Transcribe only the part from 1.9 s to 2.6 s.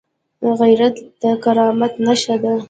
نښه ده